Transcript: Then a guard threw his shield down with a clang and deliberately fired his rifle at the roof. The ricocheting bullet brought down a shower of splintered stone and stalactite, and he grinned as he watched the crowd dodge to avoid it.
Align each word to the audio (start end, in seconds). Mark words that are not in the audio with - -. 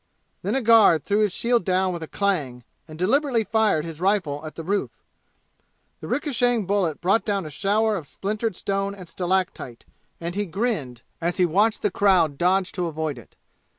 Then 0.41 0.55
a 0.55 0.63
guard 0.63 1.03
threw 1.03 1.19
his 1.19 1.31
shield 1.31 1.63
down 1.63 1.93
with 1.93 2.01
a 2.01 2.07
clang 2.07 2.63
and 2.87 2.97
deliberately 2.97 3.43
fired 3.43 3.85
his 3.85 4.01
rifle 4.01 4.43
at 4.43 4.55
the 4.55 4.63
roof. 4.63 4.89
The 5.99 6.07
ricocheting 6.07 6.65
bullet 6.65 6.99
brought 7.01 7.23
down 7.23 7.45
a 7.45 7.51
shower 7.51 7.95
of 7.97 8.07
splintered 8.07 8.55
stone 8.55 8.95
and 8.95 9.07
stalactite, 9.07 9.85
and 10.19 10.33
he 10.33 10.47
grinned 10.47 11.03
as 11.21 11.37
he 11.37 11.45
watched 11.45 11.83
the 11.83 11.91
crowd 11.91 12.39
dodge 12.39 12.71
to 12.71 12.87
avoid 12.87 13.19
it. 13.19 13.35